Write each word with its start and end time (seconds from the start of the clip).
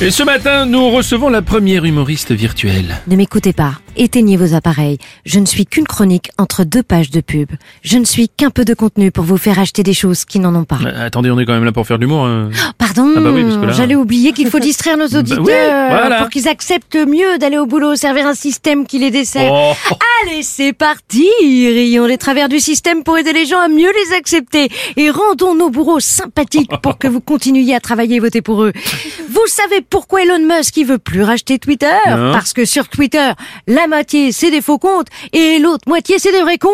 Et 0.00 0.12
ce 0.12 0.22
matin, 0.22 0.64
nous 0.64 0.90
recevons 0.90 1.28
la 1.28 1.42
première 1.42 1.84
humoriste 1.84 2.30
virtuelle. 2.30 2.98
Ne 3.08 3.16
m'écoutez 3.16 3.52
pas. 3.52 3.72
Éteignez 3.96 4.36
vos 4.36 4.54
appareils. 4.54 4.98
Je 5.26 5.40
ne 5.40 5.44
suis 5.44 5.66
qu'une 5.66 5.88
chronique 5.88 6.30
entre 6.38 6.62
deux 6.62 6.84
pages 6.84 7.10
de 7.10 7.20
pub. 7.20 7.50
Je 7.82 7.98
ne 7.98 8.04
suis 8.04 8.28
qu'un 8.28 8.50
peu 8.50 8.64
de 8.64 8.74
contenu 8.74 9.10
pour 9.10 9.24
vous 9.24 9.38
faire 9.38 9.58
acheter 9.58 9.82
des 9.82 9.94
choses 9.94 10.24
qui 10.24 10.38
n'en 10.38 10.54
ont 10.54 10.62
pas. 10.62 10.78
Euh, 10.86 11.06
attendez, 11.06 11.32
on 11.32 11.38
est 11.40 11.44
quand 11.44 11.52
même 11.54 11.64
là 11.64 11.72
pour 11.72 11.84
faire 11.84 11.98
de 11.98 12.02
l'humour. 12.04 12.24
hein. 12.26 12.48
Pardon, 12.78 13.12
Ah 13.16 13.20
bah 13.20 13.30
oui, 13.34 13.42
parce 13.42 13.56
que 13.56 13.64
là- 13.66 13.72
j'allais 13.72 13.96
oublier 13.96 14.30
qu'il 14.30 14.48
faut 14.48 14.60
distraire 14.60 14.96
nos 14.96 15.08
auditeurs 15.18 15.40
oui, 15.40 15.52
voilà. 15.90 16.18
pour 16.20 16.28
qu'ils 16.28 16.46
acceptent 16.46 16.94
mieux 16.94 17.38
d'aller 17.38 17.58
au 17.58 17.66
boulot, 17.66 17.96
servir 17.96 18.28
un 18.28 18.34
système 18.36 18.86
qui 18.86 19.00
les 19.00 19.10
dessert. 19.10 19.50
Oh. 19.52 19.72
Allez, 20.30 20.44
c'est 20.44 20.72
parti 20.72 21.28
Rions 21.40 22.06
les 22.06 22.18
travers 22.18 22.48
du 22.48 22.60
système 22.60 23.02
pour 23.02 23.18
aider 23.18 23.32
les 23.32 23.46
gens 23.46 23.58
à 23.58 23.66
mieux 23.68 23.90
les 24.10 24.16
accepter 24.16 24.68
et 24.96 25.10
rendons 25.10 25.56
nos 25.56 25.70
bourreaux 25.70 25.98
sympathiques 26.00 26.70
pour 26.82 26.98
que 26.98 27.08
vous 27.08 27.20
continuiez 27.20 27.74
à 27.74 27.80
travailler 27.80 28.16
et 28.16 28.20
voter 28.20 28.42
pour 28.42 28.62
eux. 28.62 28.72
Vous 29.28 29.46
savez 29.48 29.80
pourquoi 29.90 30.22
Elon 30.22 30.40
Musk 30.46 30.76
il 30.76 30.84
veut 30.86 30.98
plus 30.98 31.22
racheter 31.22 31.58
Twitter? 31.58 31.86
Non. 32.08 32.32
Parce 32.32 32.52
que 32.52 32.64
sur 32.64 32.88
Twitter, 32.88 33.30
la 33.66 33.86
moitié 33.86 34.32
c'est 34.32 34.50
des 34.50 34.60
faux 34.60 34.78
comptes 34.78 35.08
et 35.32 35.58
l'autre 35.58 35.84
moitié 35.86 36.18
c'est 36.18 36.32
des 36.32 36.42
vrais 36.42 36.58
cons. 36.58 36.70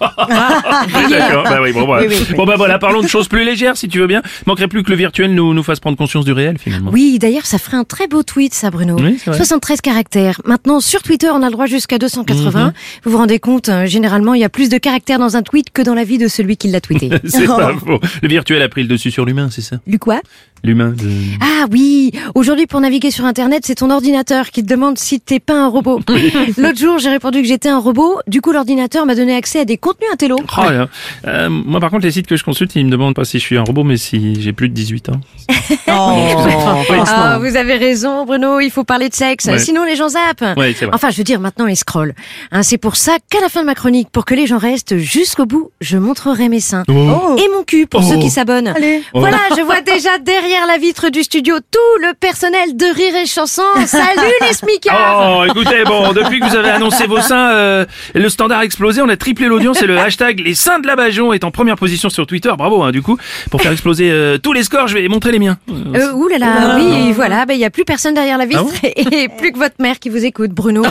D'accord, 0.00 1.44
bah 1.44 1.60
oui, 1.62 1.72
bon, 1.72 1.86
bah, 1.86 1.98
Oui, 2.00 2.06
oui, 2.10 2.16
oui. 2.28 2.34
bon 2.36 2.44
bah 2.44 2.54
voilà, 2.56 2.78
parlons 2.78 3.00
de 3.00 3.06
choses 3.06 3.28
plus 3.28 3.44
légères 3.44 3.76
si 3.76 3.88
tu 3.88 4.00
veux 4.00 4.06
bien. 4.06 4.22
Manquerait 4.46 4.68
plus 4.68 4.82
que 4.82 4.90
le 4.90 4.96
virtuel 4.96 5.34
nous, 5.34 5.54
nous 5.54 5.62
fasse 5.62 5.80
prendre 5.80 5.96
conscience 5.96 6.24
du 6.24 6.32
réel 6.32 6.58
finalement. 6.58 6.90
Oui, 6.92 7.18
d'ailleurs, 7.18 7.46
ça 7.46 7.58
ferait 7.58 7.76
un 7.76 7.84
très 7.84 8.06
beau 8.08 8.22
tweet, 8.22 8.52
ça, 8.54 8.70
Bruno. 8.70 8.96
Oui, 8.98 9.16
c'est 9.22 9.30
vrai. 9.30 9.36
73 9.38 9.80
caractères. 9.80 10.40
Maintenant, 10.44 10.80
sur 10.80 11.02
Twitter, 11.02 11.30
on 11.32 11.42
a 11.42 11.46
le 11.46 11.52
droit 11.52 11.66
jusqu'à 11.66 11.98
280. 11.98 12.66
Mhm. 12.66 12.72
Vous 13.04 13.10
vous 13.12 13.18
rendez 13.18 13.38
compte, 13.38 13.68
hein, 13.68 13.86
généralement, 13.86 14.34
il 14.34 14.40
y 14.40 14.44
a 14.44 14.48
plus 14.48 14.68
de 14.68 14.78
caractères 14.78 15.18
dans 15.20 15.36
un 15.36 15.42
tweet 15.42 15.70
que 15.72 15.80
dans 15.80 15.94
la 15.94 16.04
vie 16.04 16.18
de 16.18 16.28
celui 16.28 16.56
qui 16.56 16.68
l'a 16.68 16.80
tweeté. 16.80 17.10
C'est 17.24 17.46
pas 17.46 17.72
faux. 17.86 18.00
Le 18.22 18.28
virtuel 18.28 18.60
a 18.62 18.68
pris 18.68 18.82
le 18.82 18.88
dessus 18.88 19.10
sur 19.10 19.24
l'humain, 19.24 19.48
c'est 19.50 19.62
ça? 19.62 19.76
Lu 19.86 19.98
quoi? 19.98 20.20
L'humain. 20.64 20.94
Ah 21.42 21.66
oui, 21.70 22.10
aujourd'hui, 22.34 22.66
pour 22.66 22.80
naviguer 22.80 23.10
sur 23.10 23.26
Internet, 23.26 23.64
c'est 23.66 23.74
ton 23.76 23.90
ordinateur 23.90 24.50
qui 24.50 24.62
te 24.62 24.68
demande 24.68 24.98
si 24.98 25.20
t'es 25.20 25.38
pas 25.38 25.54
un 25.54 25.68
robot. 25.68 26.00
L'autre 26.56 26.78
jour, 26.78 26.98
j'ai 26.98 27.10
répondu 27.10 27.42
que 27.42 27.46
j'étais 27.48 27.68
un 27.68 27.78
robot. 27.78 28.18
Du 28.26 28.40
coup, 28.40 28.50
l'ordinateur 28.50 29.04
m'a 29.04 29.14
donné 29.14 29.36
accès 29.36 29.60
à 29.60 29.64
des 29.66 29.76
contenus 29.76 30.08
intello. 30.12 30.36
Oh 30.40 30.62
là. 30.62 30.88
Euh, 31.26 31.48
moi 31.50 31.80
par 31.80 31.90
contre 31.90 32.04
les 32.04 32.10
sites 32.12 32.26
que 32.26 32.36
je 32.36 32.44
consulte 32.44 32.74
ils 32.76 32.84
me 32.86 32.90
demandent 32.90 33.14
pas 33.14 33.24
si 33.24 33.38
je 33.38 33.44
suis 33.44 33.56
un 33.56 33.62
robot 33.62 33.84
mais 33.84 33.96
si 33.96 34.40
j'ai 34.40 34.52
plus 34.52 34.68
de 34.68 34.74
18 34.74 35.10
ans. 35.10 35.20
Ah, 35.86 37.38
vous 37.40 37.56
avez 37.56 37.76
raison, 37.76 38.24
Bruno, 38.24 38.60
il 38.60 38.70
faut 38.70 38.84
parler 38.84 39.08
de 39.08 39.14
sexe. 39.14 39.46
Ouais. 39.46 39.58
Sinon, 39.58 39.84
les 39.84 39.96
gens 39.96 40.08
zappent. 40.08 40.56
Ouais, 40.58 40.74
c'est 40.78 40.86
vrai. 40.86 40.94
Enfin, 40.94 41.10
je 41.10 41.16
veux 41.18 41.24
dire, 41.24 41.40
maintenant, 41.40 41.66
ils 41.66 41.76
scrollent. 41.76 42.14
Hein, 42.52 42.62
c'est 42.62 42.78
pour 42.78 42.96
ça 42.96 43.16
qu'à 43.30 43.40
la 43.40 43.48
fin 43.48 43.60
de 43.62 43.66
ma 43.66 43.74
chronique, 43.74 44.08
pour 44.10 44.24
que 44.24 44.34
les 44.34 44.46
gens 44.46 44.58
restent 44.58 44.96
jusqu'au 44.96 45.46
bout, 45.46 45.70
je 45.80 45.96
montrerai 45.98 46.48
mes 46.48 46.60
seins. 46.60 46.82
Oh. 46.88 47.36
Et 47.38 47.48
mon 47.56 47.62
cul 47.64 47.86
pour 47.86 48.00
Oh. 48.04 48.08
ceux 48.10 48.18
qui 48.18 48.30
s'abonnent. 48.30 48.74
Voilà, 49.14 49.38
je 49.56 49.62
vois 49.62 49.80
déjà 49.80 50.18
derrière 50.18 50.53
la 50.66 50.78
vitre 50.78 51.10
du 51.10 51.22
studio 51.22 51.56
tout 51.58 52.00
le 52.00 52.14
personnel 52.14 52.76
de 52.76 52.86
Rire 52.86 53.16
et 53.16 53.26
Chanson. 53.26 53.62
Salut 53.86 54.32
les 54.40 54.54
smicards 54.54 55.38
Oh, 55.40 55.44
écoutez, 55.44 55.82
bon, 55.84 56.12
depuis 56.12 56.38
que 56.38 56.48
vous 56.48 56.54
avez 56.54 56.70
annoncé 56.70 57.06
vos 57.06 57.20
seins, 57.20 57.50
euh, 57.50 57.84
le 58.14 58.28
standard 58.28 58.60
a 58.60 58.64
explosé, 58.64 59.02
on 59.02 59.08
a 59.08 59.16
triplé 59.16 59.48
l'audience 59.48 59.82
et 59.82 59.86
le 59.86 59.98
hashtag 59.98 60.40
les 60.40 60.54
seins 60.54 60.78
de 60.78 60.86
la 60.86 60.94
Bajon 60.96 61.32
est 61.32 61.44
en 61.44 61.50
première 61.50 61.76
position 61.76 62.08
sur 62.08 62.26
Twitter. 62.26 62.52
Bravo, 62.56 62.82
hein, 62.82 62.92
du 62.92 63.02
coup, 63.02 63.18
pour 63.50 63.60
faire 63.62 63.72
exploser 63.72 64.10
euh, 64.10 64.38
tous 64.38 64.52
les 64.52 64.62
scores, 64.62 64.86
je 64.86 64.94
vais 64.94 65.08
montrer 65.08 65.32
les 65.32 65.40
miens. 65.40 65.58
Euh, 65.68 66.12
ouh 66.12 66.28
là 66.28 66.38
là, 66.38 66.76
oui, 66.76 67.12
voilà, 67.12 67.46
ben 67.46 67.54
il 67.54 67.60
y 67.60 67.64
a 67.64 67.70
plus 67.70 67.84
personne 67.84 68.14
derrière 68.14 68.38
la 68.38 68.46
vitre 68.46 68.64
Ah 68.84 68.88
et 69.12 69.28
plus 69.28 69.52
que 69.52 69.58
votre 69.58 69.76
mère 69.80 69.98
qui 69.98 70.08
vous 70.08 70.24
écoute, 70.24 70.52
Bruno. 70.52 70.84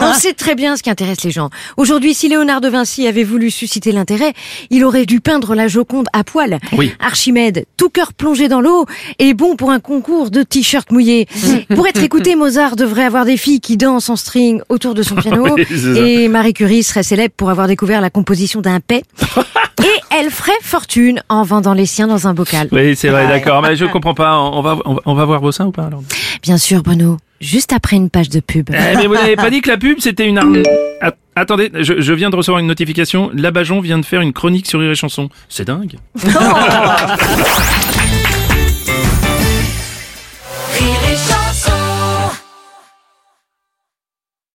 On 0.00 0.14
sait 0.14 0.32
très 0.32 0.54
bien 0.54 0.76
ce 0.76 0.82
qui 0.82 0.90
intéresse 0.90 1.22
les 1.24 1.30
gens. 1.30 1.50
Aujourd'hui, 1.76 2.14
si 2.14 2.28
Léonard 2.28 2.62
de 2.62 2.68
Vinci 2.68 3.06
avait 3.06 3.24
voulu 3.24 3.50
susciter 3.50 3.92
l'intérêt, 3.92 4.32
il 4.70 4.82
aurait 4.84 5.06
dû 5.06 5.20
peindre 5.20 5.54
la 5.54 5.68
Joconde 5.68 6.08
à 6.14 6.24
poil. 6.24 6.58
Oui. 6.72 6.94
Archimède, 7.00 7.66
tout 7.76 7.90
cœur 7.90 8.12
plongé 8.14 8.48
dans 8.48 8.60
l'eau, 8.60 8.77
est 9.18 9.34
bon 9.34 9.56
pour 9.56 9.70
un 9.70 9.80
concours 9.80 10.30
de 10.30 10.42
t-shirts 10.42 10.90
mouillés. 10.92 11.26
pour 11.74 11.86
être 11.86 12.02
écouté, 12.02 12.36
Mozart 12.36 12.76
devrait 12.76 13.04
avoir 13.04 13.24
des 13.24 13.36
filles 13.36 13.60
qui 13.60 13.76
dansent 13.76 14.10
en 14.10 14.16
string 14.16 14.60
autour 14.68 14.94
de 14.94 15.02
son 15.02 15.14
piano. 15.16 15.46
Oui, 15.56 15.66
et 15.96 16.28
Marie 16.28 16.54
Curie 16.54 16.82
serait 16.82 17.02
célèbre 17.02 17.34
pour 17.36 17.50
avoir 17.50 17.66
découvert 17.68 18.00
la 18.00 18.10
composition 18.10 18.60
d'un 18.60 18.80
paix. 18.80 19.02
et 19.82 20.16
elle 20.18 20.30
ferait 20.30 20.52
fortune 20.62 21.22
en 21.28 21.42
vendant 21.42 21.74
les 21.74 21.86
siens 21.86 22.06
dans 22.06 22.26
un 22.26 22.34
bocal. 22.34 22.68
Oui, 22.72 22.96
c'est 22.96 23.08
vrai, 23.08 23.26
d'accord, 23.28 23.62
mais 23.62 23.76
je 23.76 23.84
comprends 23.84 24.14
pas, 24.14 24.38
on 24.38 24.60
va, 24.62 24.78
on 25.04 25.14
va, 25.14 25.24
voir 25.24 25.40
vos 25.40 25.52
seins 25.52 25.66
ou 25.66 25.72
pas 25.72 25.84
alors 25.84 26.02
Bien 26.42 26.58
sûr, 26.58 26.82
Bruno. 26.82 27.16
Juste 27.40 27.72
après 27.72 27.96
une 27.96 28.10
page 28.10 28.28
de 28.30 28.40
pub. 28.40 28.70
Eh, 28.72 28.96
mais 28.96 29.06
vous 29.06 29.14
n'avez 29.14 29.36
pas 29.36 29.48
dit 29.50 29.60
que 29.60 29.68
la 29.70 29.76
pub 29.76 29.98
c'était 30.00 30.26
une 30.26 30.38
arme. 30.38 30.62
Att- 31.00 31.16
Attendez, 31.36 31.70
je, 31.72 32.00
je 32.00 32.12
viens 32.12 32.30
de 32.30 32.36
recevoir 32.36 32.58
une 32.58 32.66
notification. 32.66 33.30
La 33.32 33.52
Bajon 33.52 33.80
vient 33.80 33.98
de 34.00 34.04
faire 34.04 34.20
une 34.22 34.32
chronique 34.32 34.66
sur 34.66 34.80
Rire 34.80 34.90
et 34.90 34.96
Chanson. 34.96 35.28
C'est 35.48 35.68
dingue. 35.68 35.94